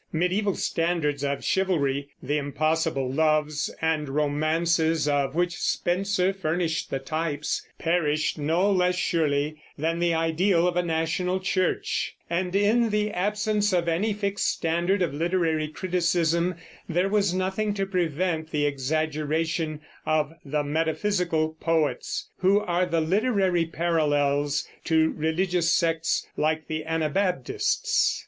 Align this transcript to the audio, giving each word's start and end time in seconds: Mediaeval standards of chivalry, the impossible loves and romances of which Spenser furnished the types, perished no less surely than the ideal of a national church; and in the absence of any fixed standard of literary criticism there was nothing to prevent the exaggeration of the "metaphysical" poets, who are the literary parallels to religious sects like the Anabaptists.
Mediaeval 0.11 0.55
standards 0.55 1.23
of 1.23 1.43
chivalry, 1.45 2.09
the 2.23 2.39
impossible 2.39 3.11
loves 3.11 3.69
and 3.83 4.09
romances 4.09 5.07
of 5.07 5.35
which 5.35 5.53
Spenser 5.57 6.33
furnished 6.33 6.89
the 6.89 6.97
types, 6.97 7.67
perished 7.77 8.35
no 8.39 8.71
less 8.71 8.95
surely 8.95 9.61
than 9.77 9.99
the 9.99 10.11
ideal 10.15 10.67
of 10.67 10.75
a 10.75 10.81
national 10.81 11.39
church; 11.39 12.15
and 12.31 12.55
in 12.55 12.89
the 12.89 13.11
absence 13.11 13.71
of 13.73 13.87
any 13.87 14.11
fixed 14.11 14.47
standard 14.47 15.03
of 15.03 15.13
literary 15.13 15.67
criticism 15.67 16.55
there 16.89 17.07
was 17.07 17.31
nothing 17.31 17.71
to 17.75 17.85
prevent 17.85 18.49
the 18.49 18.65
exaggeration 18.65 19.81
of 20.07 20.33
the 20.43 20.63
"metaphysical" 20.63 21.49
poets, 21.59 22.31
who 22.39 22.59
are 22.61 22.87
the 22.87 23.01
literary 23.01 23.67
parallels 23.67 24.67
to 24.83 25.11
religious 25.15 25.71
sects 25.71 26.25
like 26.37 26.65
the 26.67 26.85
Anabaptists. 26.85 28.19